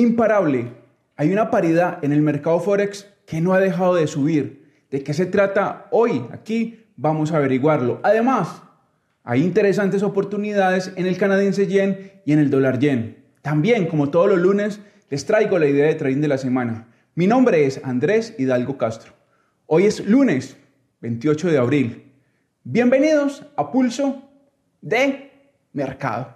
[0.00, 0.72] imparable.
[1.16, 4.84] Hay una paridad en el mercado Forex que no ha dejado de subir.
[4.90, 6.24] ¿De qué se trata hoy?
[6.32, 8.00] Aquí vamos a averiguarlo.
[8.02, 8.62] Además,
[9.24, 13.24] hay interesantes oportunidades en el canadiense yen y en el dólar yen.
[13.40, 16.88] También, como todos los lunes, les traigo la idea de trading de la semana.
[17.14, 19.14] Mi nombre es Andrés Hidalgo Castro.
[19.64, 20.58] Hoy es lunes
[21.00, 22.12] 28 de abril.
[22.64, 24.28] Bienvenidos a Pulso
[24.82, 25.30] de
[25.72, 26.35] Mercado.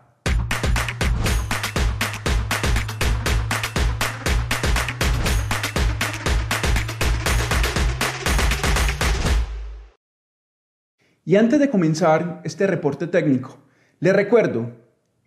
[11.30, 13.56] Y antes de comenzar este reporte técnico,
[14.00, 14.72] le recuerdo,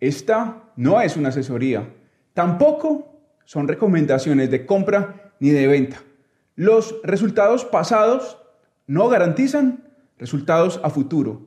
[0.00, 1.94] esta no es una asesoría,
[2.34, 6.02] tampoco son recomendaciones de compra ni de venta.
[6.56, 8.36] Los resultados pasados
[8.86, 9.82] no garantizan
[10.18, 11.46] resultados a futuro.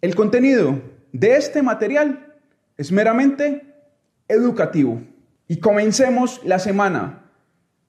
[0.00, 0.80] El contenido
[1.12, 2.34] de este material
[2.78, 3.74] es meramente
[4.26, 5.02] educativo.
[5.48, 7.30] Y comencemos la semana.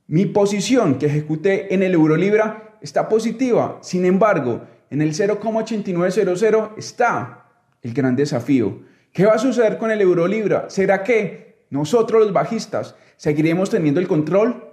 [0.07, 7.45] Mi posición que ejecuté en el Eurolibra está positiva, sin embargo, en el 0,8900 está
[7.81, 8.81] el gran desafío.
[9.13, 10.69] ¿Qué va a suceder con el euro libra?
[10.69, 14.65] ¿Será que nosotros los bajistas seguiremos teniendo el control?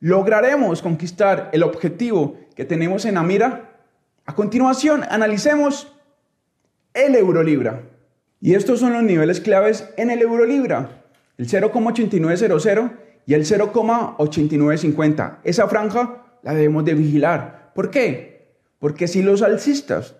[0.00, 3.72] ¿Lograremos conquistar el objetivo que tenemos en la mira?
[4.26, 5.92] A continuación, analicemos
[6.92, 7.82] el euro libra.
[8.40, 11.04] Y estos son los niveles claves en el euro libra.
[11.38, 12.92] El 0,8900
[13.26, 15.38] y el 0,8950.
[15.44, 17.72] Esa franja la debemos de vigilar.
[17.74, 18.33] ¿Por qué?
[18.84, 20.14] Porque si los alcistas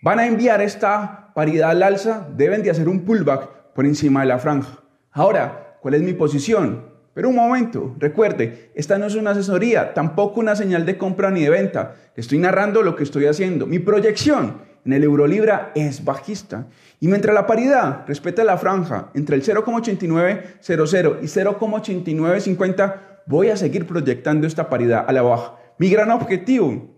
[0.00, 4.28] van a enviar esta paridad al alza, deben de hacer un pullback por encima de
[4.28, 4.78] la franja.
[5.10, 6.86] Ahora, ¿cuál es mi posición?
[7.12, 11.42] Pero un momento, recuerde, esta no es una asesoría, tampoco una señal de compra ni
[11.42, 11.96] de venta.
[12.16, 13.66] Estoy narrando lo que estoy haciendo.
[13.66, 16.68] Mi proyección en el Eurolibra es bajista.
[16.98, 23.86] Y mientras la paridad respeta la franja entre el 0,8900 y 0,8950, voy a seguir
[23.86, 25.58] proyectando esta paridad a la baja.
[25.76, 26.91] Mi gran objetivo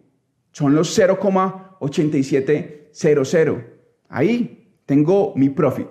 [0.55, 3.65] son los 0,8700.
[4.09, 5.89] Ahí tengo mi profit.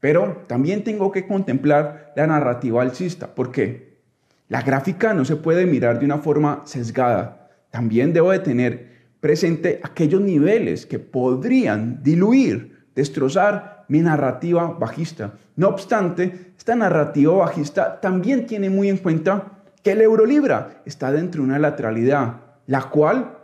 [0.00, 3.34] Pero también tengo que contemplar la narrativa alcista.
[3.34, 4.02] ¿Por qué?
[4.48, 7.48] La gráfica no se puede mirar de una forma sesgada.
[7.70, 15.38] También debo de tener presente aquellos niveles que podrían diluir, destrozar mi narrativa bajista.
[15.56, 21.10] No obstante, esta narrativa bajista también tiene muy en cuenta que el euro libra está
[21.10, 23.38] dentro de una lateralidad la cual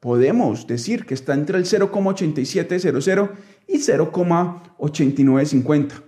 [0.00, 3.30] podemos decir que está entre el 0,8700
[3.68, 6.02] y 0,8950.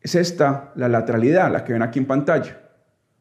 [0.00, 2.60] Es esta la lateralidad, la que ven aquí en pantalla.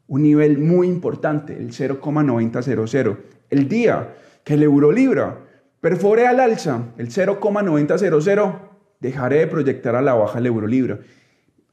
[0.08, 3.18] Un nivel muy importante, el 0,9000.
[3.50, 5.38] El día que el euro libra
[5.80, 8.60] perfore al alza el 0,9000,
[9.00, 11.00] dejaré de proyectar a la baja el euro libra.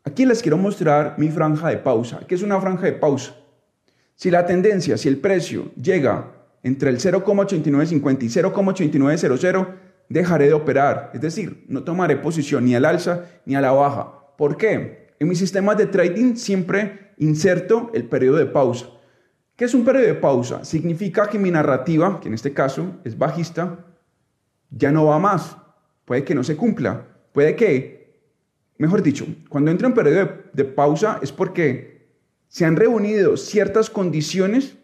[0.04, 2.20] Aquí les quiero mostrar mi franja de pausa.
[2.26, 3.34] ¿Qué es una franja de pausa?
[4.20, 6.30] Si la tendencia, si el precio llega
[6.62, 9.68] entre el 0,8950 y 0,8900,
[10.10, 11.10] dejaré de operar.
[11.14, 14.12] Es decir, no tomaré posición ni al alza ni a la baja.
[14.36, 15.08] ¿Por qué?
[15.18, 18.88] En mis sistemas de trading siempre inserto el periodo de pausa.
[19.56, 20.66] ¿Qué es un periodo de pausa?
[20.66, 23.86] Significa que mi narrativa, que en este caso es bajista,
[24.68, 25.56] ya no va más.
[26.04, 27.06] Puede que no se cumpla.
[27.32, 28.20] Puede que,
[28.76, 31.89] mejor dicho, cuando entro en periodo de pausa es porque
[32.50, 34.76] se han reunido ciertas condiciones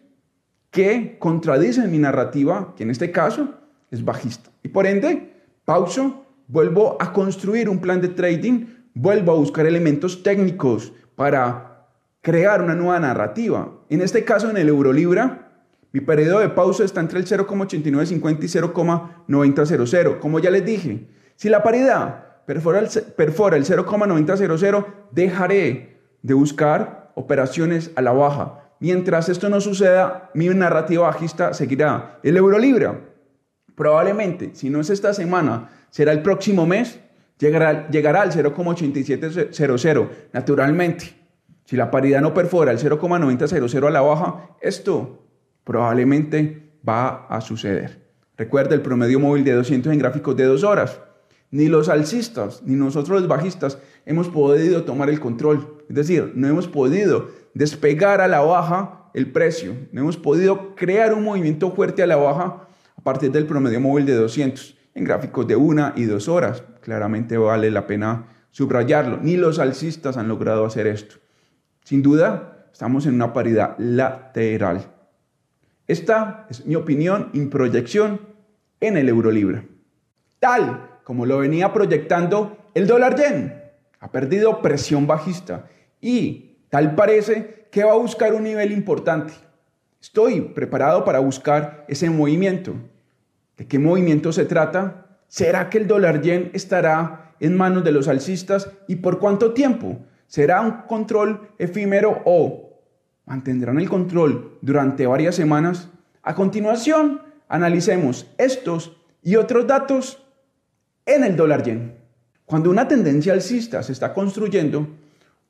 [0.71, 3.55] que contradicen mi narrativa, que en este caso
[3.91, 4.49] es bajista.
[4.63, 5.33] Y por ende,
[5.65, 11.89] pauso, vuelvo a construir un plan de trading, vuelvo a buscar elementos técnicos para
[12.21, 13.69] crear una nueva narrativa.
[13.89, 15.51] En este caso, en el Eurolibra,
[15.91, 20.19] mi periodo de pausa está entre el 0,8950 y 0,9000.
[20.19, 27.06] Como ya les dije, si la paridad perfora el, perfora el 0,9000, dejaré de buscar
[27.17, 28.69] operaciones a la baja.
[28.79, 32.19] Mientras esto no suceda, mi narrativa bajista seguirá.
[32.21, 33.01] El euro libra,
[33.73, 36.99] probablemente, si no es esta semana, será el próximo mes,
[37.39, 40.09] llegará, llegará al 0,8700.
[40.31, 41.15] Naturalmente,
[41.65, 45.25] si la paridad no perfora el 0,9000 a la baja, esto
[45.63, 48.07] probablemente va a suceder.
[48.37, 50.99] Recuerda el promedio móvil de 200 en gráficos de dos horas.
[51.49, 55.76] Ni los alcistas, ni nosotros los bajistas hemos podido tomar el control.
[55.89, 59.75] Es decir, no hemos podido despegar a la baja el precio.
[59.91, 64.05] No hemos podido crear un movimiento fuerte a la baja a partir del promedio móvil
[64.05, 66.63] de 200 en gráficos de una y dos horas.
[66.81, 69.19] Claramente vale la pena subrayarlo.
[69.21, 71.15] Ni los alcistas han logrado hacer esto.
[71.83, 74.91] Sin duda, estamos en una paridad lateral.
[75.87, 78.19] Esta es mi opinión y proyección
[78.81, 79.67] en el euro libre.
[80.39, 83.63] Tal como lo venía proyectando el dólar yen.
[83.99, 85.65] Ha perdido presión bajista
[86.01, 89.33] y Tal parece que va a buscar un nivel importante.
[90.01, 92.75] Estoy preparado para buscar ese movimiento.
[93.57, 95.19] ¿De qué movimiento se trata?
[95.27, 99.97] ¿Será que el dólar yen estará en manos de los alcistas y por cuánto tiempo?
[100.27, 102.81] ¿Será un control efímero o
[103.25, 105.89] mantendrán el control durante varias semanas?
[106.21, 110.23] A continuación, analicemos estos y otros datos
[111.05, 111.95] en el dólar yen.
[112.45, 114.87] Cuando una tendencia alcista se está construyendo,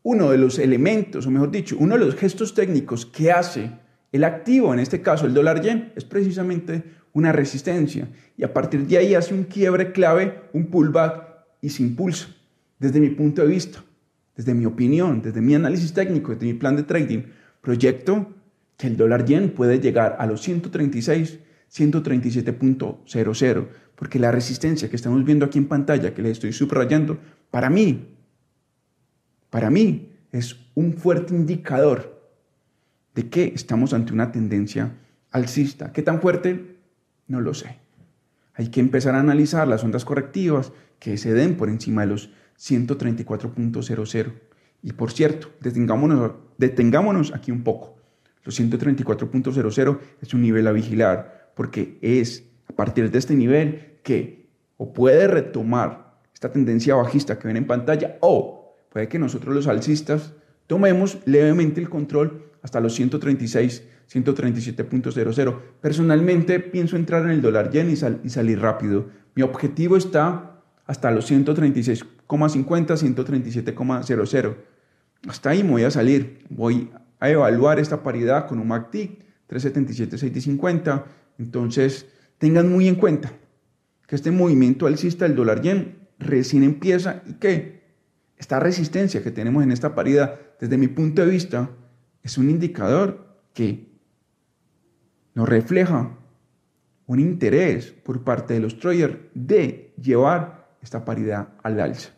[0.04, 3.72] uno de los elementos, o mejor dicho, uno de los gestos técnicos que hace
[4.12, 6.84] el activo, en este caso el dólar yen, es precisamente
[7.14, 11.24] una resistencia y a partir de ahí hace un quiebre clave, un pullback
[11.62, 12.30] y se impulsa.
[12.80, 13.84] Desde mi punto de vista,
[14.36, 17.24] desde mi opinión, desde mi análisis técnico, desde mi plan de trading,
[17.62, 18.34] proyecto
[18.78, 21.40] que el dólar yen puede llegar a los 136,
[21.74, 27.18] 137.00, porque la resistencia que estamos viendo aquí en pantalla, que les estoy subrayando,
[27.50, 28.17] para mí,
[29.58, 32.22] para mí es un fuerte indicador
[33.16, 34.92] de que estamos ante una tendencia
[35.32, 35.92] alcista.
[35.92, 36.76] ¿Qué tan fuerte?
[37.26, 37.80] No lo sé.
[38.54, 42.30] Hay que empezar a analizar las ondas correctivas que se den por encima de los
[42.60, 44.34] 134.00.
[44.84, 47.98] Y por cierto, detengámonos, aquí un poco.
[48.44, 54.52] Los 134.00 es un nivel a vigilar porque es a partir de este nivel que
[54.78, 58.57] o puede retomar esta tendencia bajista que ven en pantalla o
[58.98, 60.34] puede que nosotros los alcistas
[60.66, 65.60] tomemos levemente el control hasta los 136, 137.00.
[65.80, 69.06] Personalmente pienso entrar en el dólar yen y, salir rápido.
[69.36, 74.56] Mi objetivo está hasta los 136,50, 137,00.
[75.28, 76.40] Hasta ahí me voy a salir.
[76.50, 76.90] Voy
[77.20, 79.10] a evaluar esta paridad con un MACD
[79.46, 81.06] 377,650.
[81.38, 82.08] Entonces,
[82.40, 83.32] tengan muy en cuenta
[84.08, 87.78] que este movimiento alcista del dólar yen recién empieza y que
[88.38, 91.70] esta resistencia que tenemos en esta paridad, desde mi punto de vista,
[92.24, 93.88] es un indicador que
[95.34, 96.18] nos refleja
[97.08, 102.10] un interés por parte de los traders de llevar esta paridad al alza.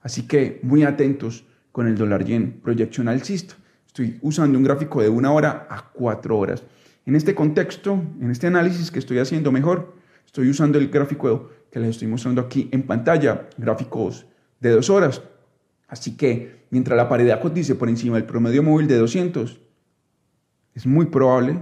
[0.00, 3.54] Así que muy atentos con el dólar yen, proyección alcista.
[3.86, 6.64] Estoy usando un gráfico de una hora a cuatro horas.
[7.06, 9.94] En este contexto, en este análisis que estoy haciendo mejor,
[10.26, 14.26] estoy usando el gráfico que les estoy mostrando aquí en pantalla, gráficos
[14.60, 15.22] de dos horas.
[15.88, 19.60] Así que mientras la paridad cotice por encima del promedio móvil de 200,
[20.74, 21.58] es muy probable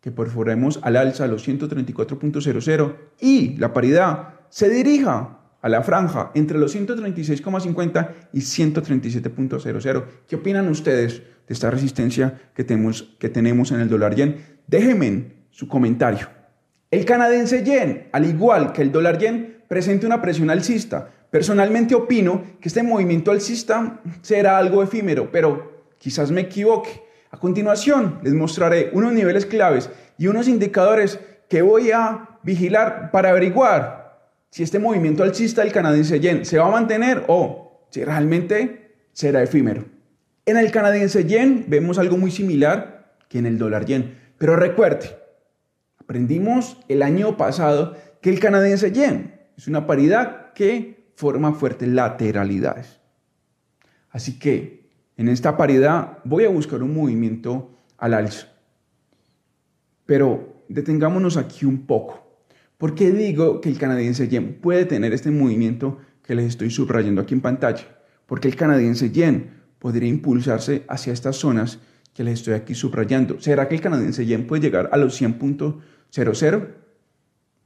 [0.00, 6.58] que perforemos al alza los 134.00 y la paridad se dirija a la franja entre
[6.58, 10.04] los 136,50 y 137.00.
[10.26, 14.36] ¿Qué opinan ustedes de esta resistencia que tenemos, que tenemos en el dólar yen?
[14.66, 16.28] Déjenme su comentario.
[16.90, 22.42] El canadiense yen, al igual que el dólar yen, presenta una presión alcista, Personalmente opino
[22.60, 27.02] que este movimiento alcista será algo efímero, pero quizás me equivoque.
[27.30, 33.30] A continuación les mostraré unos niveles claves y unos indicadores que voy a vigilar para
[33.30, 34.00] averiguar
[34.50, 39.42] si este movimiento alcista del canadiense yen se va a mantener o si realmente será
[39.42, 39.84] efímero.
[40.46, 45.16] En el canadiense yen vemos algo muy similar que en el dólar yen, pero recuerde,
[45.98, 52.98] aprendimos el año pasado que el canadiense yen es una paridad que forma fuertes lateralidades.
[54.08, 54.88] Así que
[55.18, 58.48] en esta paridad voy a buscar un movimiento al alza.
[60.06, 62.26] Pero detengámonos aquí un poco.
[62.78, 67.20] ¿Por qué digo que el canadiense yen puede tener este movimiento que les estoy subrayando
[67.20, 67.84] aquí en pantalla?
[68.24, 71.80] Porque el canadiense yen podría impulsarse hacia estas zonas
[72.14, 73.38] que les estoy aquí subrayando.
[73.40, 76.68] ¿Será que el canadiense yen puede llegar a los 100.00?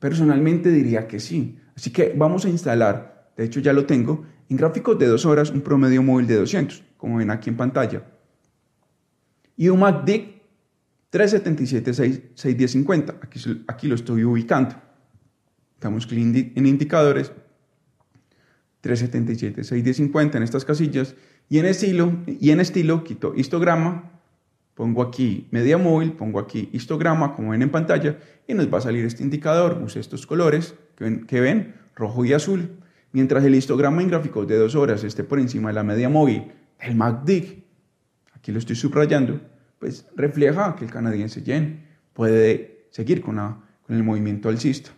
[0.01, 1.61] Personalmente diría que sí.
[1.77, 5.51] Así que vamos a instalar de hecho ya lo tengo, en gráficos de dos horas
[5.51, 8.05] un promedio móvil de 200, como ven aquí en pantalla.
[9.57, 10.35] Y un MACD
[11.13, 14.75] 377-61050, aquí, aquí lo estoy ubicando.
[15.81, 17.33] Damos clic en indicadores,
[18.83, 21.15] 377-61050 en estas casillas,
[21.49, 24.11] y en estilo, y en estilo quito histograma,
[24.75, 28.83] pongo aquí media móvil, pongo aquí histograma, como ven en pantalla, y nos va a
[28.83, 32.71] salir este indicador, use estos colores que que ven rojo y azul,
[33.15, 36.51] Mientras el histograma en gráficos de dos horas esté por encima de la media móvil,
[36.81, 37.63] el MACD,
[38.33, 39.41] aquí lo estoy subrayando,
[39.79, 44.91] pues refleja que el canadiense yen puede seguir con, con el movimiento alcista.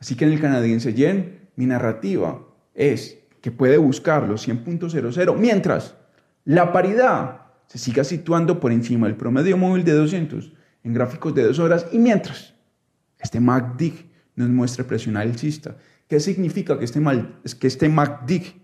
[0.00, 5.94] Así que en el canadiense yen, mi narrativa es que puede buscar los 100.00, mientras
[6.44, 11.44] la paridad se siga situando por encima del promedio móvil de 200 en gráficos de
[11.44, 12.54] dos horas y mientras
[13.20, 13.92] este MACD
[14.34, 15.76] nos muestre presión alcista
[16.08, 18.54] ¿Qué significa que este, mal, que este MACD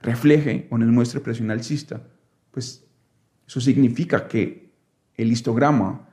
[0.00, 2.02] refleje o nos muestre presión alcista?
[2.50, 2.84] Pues
[3.46, 4.72] Eso significa que
[5.16, 6.08] el histograma,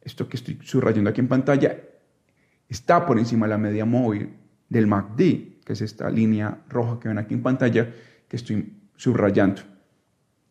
[0.00, 1.80] esto que estoy subrayando aquí en pantalla,
[2.68, 4.34] está por encima de la media móvil
[4.68, 7.94] del MACD, que es esta línea roja que ven aquí en pantalla
[8.26, 9.62] que estoy subrayando.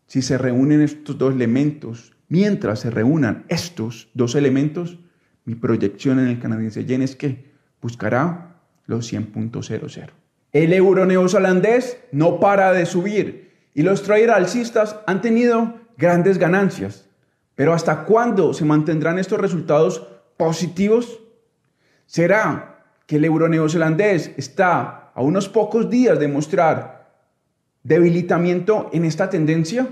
[0.06, 5.00] Si se reúnen estos dos elementos, mientras se reúnan estos dos elementos,
[5.44, 8.47] mi proyección en el canadiense yen es que buscará
[8.88, 10.10] los 100.00.
[10.54, 17.06] El euro neozelandés no para de subir y los trader alcistas han tenido grandes ganancias.
[17.54, 21.20] Pero ¿hasta cuándo se mantendrán estos resultados positivos?
[22.06, 27.12] ¿Será que el euro neozelandés está a unos pocos días de mostrar
[27.84, 29.88] debilitamiento en esta tendencia?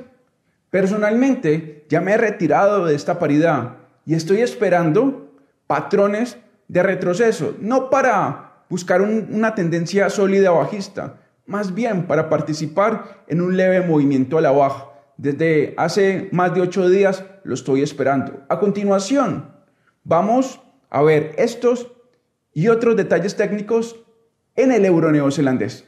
[0.70, 5.34] Personalmente ya me he retirado de esta paridad y estoy esperando
[5.68, 6.38] patrones
[6.68, 13.55] de retroceso, no para buscar una tendencia sólida bajista, más bien para participar en un
[13.57, 14.88] leve movimiento a la baja.
[15.17, 18.43] Desde hace más de ocho días lo estoy esperando.
[18.50, 19.51] A continuación,
[20.03, 21.91] vamos a ver estos
[22.53, 23.95] y otros detalles técnicos
[24.55, 25.86] en el euro neozelandés.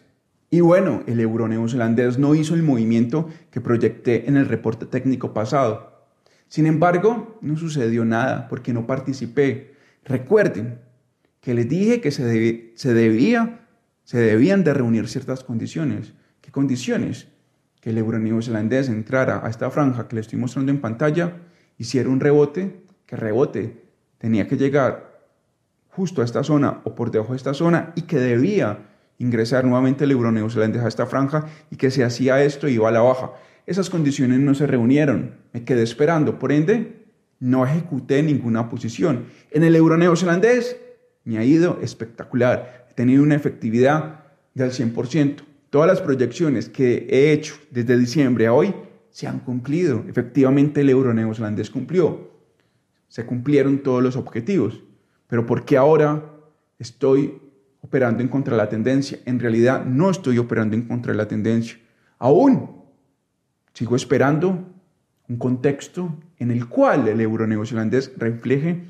[0.49, 5.33] Y bueno, el euro neozelandés no hizo el movimiento que proyecté en el reporte técnico
[5.33, 6.07] pasado.
[6.47, 9.75] Sin embargo, no sucedió nada porque no participé.
[10.05, 10.79] Recuerden
[11.47, 13.61] que les dije que se, se, debía,
[14.03, 16.11] se debían de reunir ciertas condiciones.
[16.41, 17.29] ¿Qué condiciones?
[17.79, 21.37] Que el euro neozelandés entrara a esta franja que les estoy mostrando en pantalla,
[21.77, 23.81] hiciera un rebote, que rebote
[24.17, 25.21] tenía que llegar
[25.87, 28.79] justo a esta zona o por debajo de esta zona y que debía
[29.17, 32.91] ingresar nuevamente el euro neozelandés a esta franja y que si hacía esto iba a
[32.91, 33.31] la baja.
[33.65, 37.05] Esas condiciones no se reunieron, me quedé esperando, por ende
[37.39, 39.27] no ejecuté ninguna posición.
[39.49, 40.75] En el euro neozelandés
[41.27, 45.43] me ha ido espectacular, he tenido una efectividad del 100%.
[45.69, 48.73] Todas las proyecciones que he hecho desde diciembre a hoy
[49.09, 50.05] se han cumplido.
[50.07, 52.31] Efectivamente el euro neozelandés cumplió.
[53.09, 54.81] Se cumplieron todos los objetivos.
[55.27, 56.23] Pero ¿por qué ahora
[56.79, 57.39] estoy
[57.81, 59.19] operando en contra de la tendencia.
[59.25, 61.77] En realidad no estoy operando en contra de la tendencia.
[62.19, 62.83] Aún
[63.73, 64.73] sigo esperando
[65.29, 68.83] un contexto en el cual el euro neozelandés refleje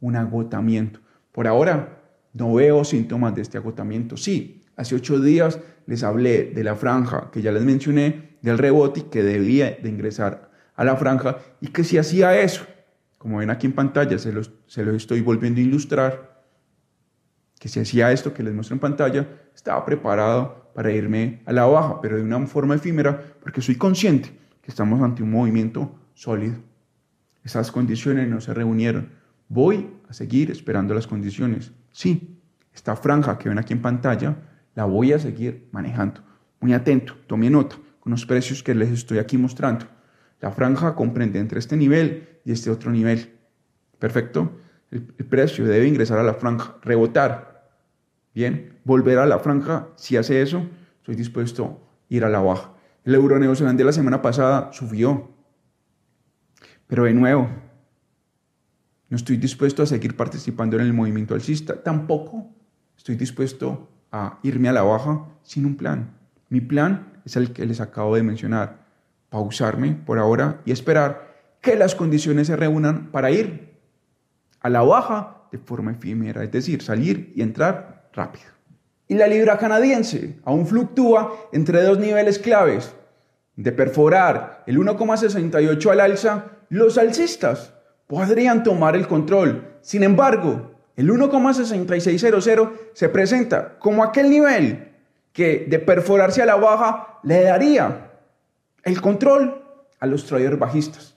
[0.00, 1.00] un agotamiento.
[1.32, 1.98] Por ahora
[2.34, 4.16] no veo síntomas de este agotamiento.
[4.16, 9.06] Sí, hace ocho días les hablé de la franja que ya les mencioné, del rebote
[9.10, 12.66] que debía de ingresar a la franja y que si hacía eso,
[13.18, 16.44] como ven aquí en pantalla, se los, se los estoy volviendo a ilustrar,
[17.58, 21.64] que si hacía esto que les muestro en pantalla, estaba preparado para irme a la
[21.66, 26.56] baja, pero de una forma efímera, porque soy consciente que estamos ante un movimiento sólido.
[27.44, 29.10] Esas condiciones no se reunieron.
[29.52, 31.72] Voy a seguir esperando las condiciones.
[31.90, 32.40] Sí,
[32.72, 34.38] esta franja que ven aquí en pantalla,
[34.74, 36.22] la voy a seguir manejando.
[36.60, 39.84] Muy atento, tome nota con los precios que les estoy aquí mostrando.
[40.40, 43.30] La franja comprende entre este nivel y este otro nivel.
[43.98, 44.58] Perfecto.
[44.90, 47.68] El, precio debe ingresar a la franja, rebotar,
[48.34, 50.66] Bien, volver a la franja, si hace eso,
[50.96, 52.72] estoy dispuesto a ir a la baja.
[53.04, 55.30] El euro neozelandés la semana pasada subió,
[56.86, 57.50] pero de nuevo,
[59.12, 61.82] no estoy dispuesto a seguir participando en el movimiento alcista.
[61.82, 62.48] Tampoco
[62.96, 66.14] estoy dispuesto a irme a la baja sin un plan.
[66.48, 68.86] Mi plan es el que les acabo de mencionar.
[69.28, 73.74] Pausarme por ahora y esperar que las condiciones se reúnan para ir
[74.60, 78.46] a la baja de forma efímera, es decir, salir y entrar rápido.
[79.08, 82.94] Y la libra canadiense aún fluctúa entre dos niveles claves.
[83.56, 87.74] De perforar el 1,68 al alza, los alcistas
[88.06, 89.76] podrían tomar el control.
[89.80, 94.92] Sin embargo, el 1,6600 se presenta como aquel nivel
[95.32, 98.10] que de perforarse a la baja le daría
[98.82, 99.62] el control
[99.98, 101.14] a los traders bajistas.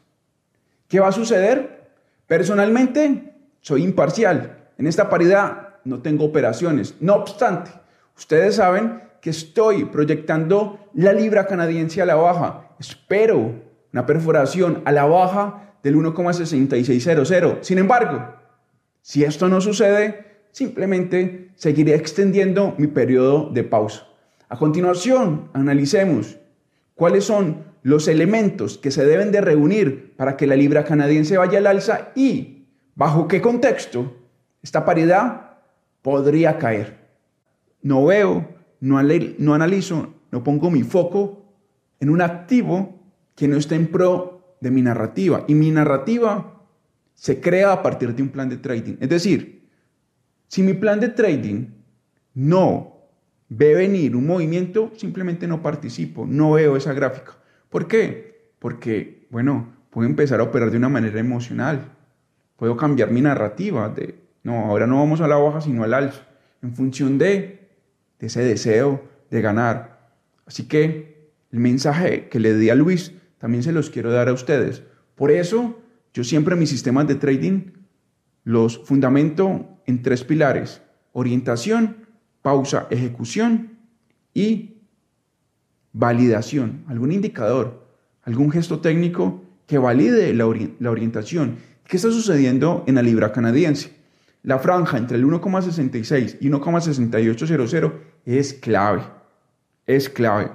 [0.88, 1.89] ¿Qué va a suceder?
[2.27, 4.70] Personalmente, soy imparcial.
[4.77, 6.96] En esta paridad no tengo operaciones.
[7.00, 7.72] No obstante,
[8.15, 12.70] ustedes saben que estoy proyectando la libra canadiense a la baja.
[12.80, 13.56] Espero
[13.92, 17.60] una perforación a la baja del 1,6600.
[17.62, 18.34] Sin embargo,
[19.04, 24.08] si esto no sucede, simplemente seguiré extendiendo mi periodo de pausa.
[24.50, 26.38] A continuación, analicemos
[26.96, 31.60] cuáles son los elementos que se deben de reunir para que la libra canadiense vaya
[31.60, 32.65] al alza y
[32.96, 34.12] bajo qué contexto
[34.63, 35.60] esta paridad
[36.01, 36.98] podría caer.
[37.84, 39.00] No veo, no,
[39.38, 41.46] no analizo, no pongo mi foco
[42.00, 42.96] en un activo
[43.36, 45.46] que no esté en pro de mi narrativa.
[45.48, 46.64] Y mi narrativa
[47.14, 48.98] se crea a partir de un plan de trading.
[49.00, 49.68] Es decir,
[50.48, 51.68] si mi plan de trading
[52.34, 52.96] no
[53.50, 57.38] ve venir un movimiento, simplemente no participo, no veo esa gráfica.
[57.70, 58.52] ¿Por qué?
[58.60, 61.92] Porque bueno, puedo empezar a operar de una manera emocional.
[62.58, 66.22] Puedo cambiar mi narrativa de, no, ahora no vamos a la baja, sino al alzo,
[66.62, 67.70] en función de,
[68.20, 70.10] de ese deseo de ganar.
[70.46, 74.34] Así que el mensaje que le di a Luis también se los quiero dar a
[74.34, 74.84] ustedes.
[75.15, 75.80] Por eso,
[76.13, 77.72] yo siempre mis sistemas de trading
[78.44, 80.82] los fundamento en tres pilares.
[81.13, 82.08] Orientación,
[82.42, 83.80] pausa, ejecución
[84.34, 84.77] y
[85.94, 86.84] validación.
[86.88, 87.88] Algún indicador,
[88.24, 91.58] algún gesto técnico que valide la, orientación.
[91.88, 93.96] ¿Qué está sucediendo en la libra canadiense?
[94.44, 97.94] La franja entre el 1,66 y 1,6800
[98.25, 99.01] es clave.
[99.88, 100.51] Es clave.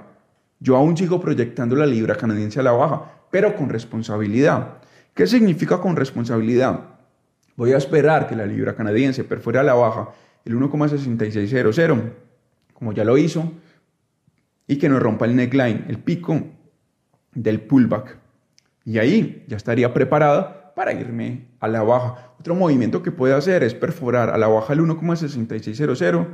[0.61, 3.01] Yo aún sigo proyectando la libra canadiense a la baja,
[3.31, 4.77] pero con responsabilidad.
[5.15, 6.81] ¿Qué significa con responsabilidad?
[7.55, 10.09] Voy a esperar que la libra canadiense perfore a la baja
[10.45, 12.11] el 1,6600,
[12.75, 13.51] como ya lo hizo,
[14.67, 16.39] y que nos rompa el neckline, el pico
[17.33, 18.17] del pullback.
[18.85, 22.33] Y ahí ya estaría preparada para irme a la baja.
[22.39, 26.27] Otro movimiento que puede hacer es perforar a la baja el 1,6600,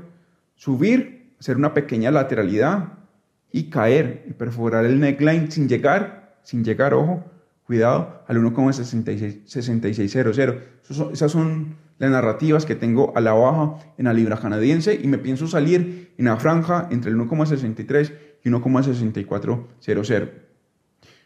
[0.56, 3.07] subir, hacer una pequeña lateralidad
[3.51, 7.24] y caer y perforar el neckline sin llegar, sin llegar, ojo,
[7.63, 11.12] cuidado, al 1,6600.
[11.12, 15.18] Esas son las narrativas que tengo a la baja en la libra canadiense y me
[15.18, 18.13] pienso salir en la franja entre el 1,63
[18.44, 20.30] y 1,6400.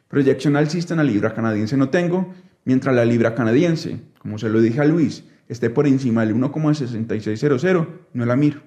[0.08, 2.34] Proyección alcista en la libra canadiense no tengo,
[2.66, 7.88] mientras la libra canadiense, como se lo dije a Luis, esté por encima del 1,6600,
[8.14, 8.62] no la miro.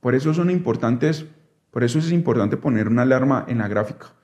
[0.00, 1.26] Por eso son importantes,
[1.76, 4.14] por eso es importante poner una alarma en la gráfica.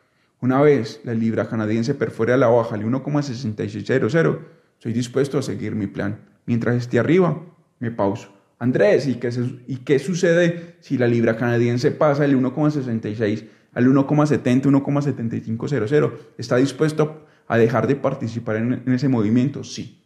[0.40, 4.38] Una vez la libra canadiense perfore a la baja el 1,6600,
[4.78, 6.18] estoy dispuesto a seguir mi plan.
[6.47, 7.44] Mientras esté arriba,
[7.78, 8.32] me pauso.
[8.59, 9.28] Andrés, ¿y qué,
[9.66, 16.12] ¿y qué sucede si la libra canadiense pasa el 1,66 al 1,70, 1,7500?
[16.38, 19.62] ¿Está dispuesto a dejar de participar en ese movimiento?
[19.62, 20.02] Sí.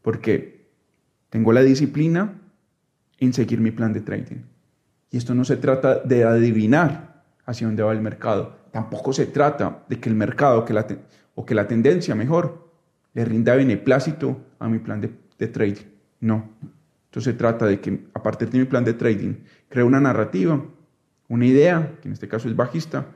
[0.00, 0.70] Porque
[1.28, 2.40] tengo la disciplina
[3.18, 4.51] en seguir mi plan de trading.
[5.12, 9.84] Y esto no se trata de adivinar hacia dónde va el mercado Tampoco se trata
[9.88, 10.86] de que el mercado que la
[11.34, 12.72] o que la tendencia mejor
[13.14, 15.84] le rinda beneplácito a mi plan de, trading.
[16.20, 16.50] No.
[17.04, 19.34] Entonces se trata de que a partir de mi plan de trading
[19.68, 20.64] creo una narrativa,
[21.28, 23.08] una idea, que en este caso es bajista,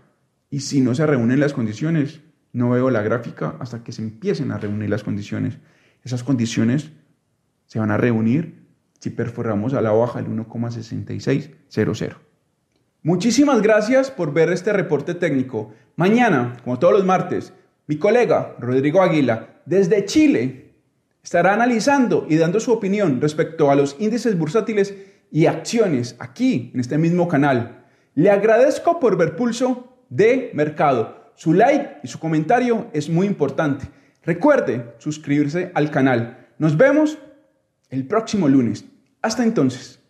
[0.50, 2.20] y si no se reúnen las condiciones,
[2.52, 5.58] no veo la gráfica hasta que se empiecen a reunir las condiciones.
[6.04, 6.92] Esas condiciones
[7.64, 8.65] se van a reunir
[8.98, 12.16] si perforamos a la baja el 1,6600.
[13.02, 15.72] Muchísimas gracias por ver este reporte técnico.
[15.94, 17.52] Mañana, como todos los martes,
[17.86, 20.74] mi colega Rodrigo Aguila, desde Chile,
[21.22, 24.94] estará analizando y dando su opinión respecto a los índices bursátiles
[25.30, 27.84] y acciones aquí, en este mismo canal.
[28.14, 31.32] Le agradezco por ver pulso de mercado.
[31.36, 33.86] Su like y su comentario es muy importante.
[34.24, 36.48] Recuerde suscribirse al canal.
[36.58, 37.18] Nos vemos
[37.90, 38.84] el próximo lunes.
[39.22, 40.00] Hasta entonces.